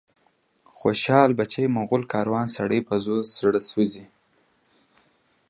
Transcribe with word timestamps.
خوشال 0.79 1.29
بچي، 1.39 1.63
مغول 1.77 2.03
کاروان، 2.13 2.45
سړی 2.57 2.79
په 2.87 2.93
زړه 3.35 3.59
وسوځي 3.61 4.05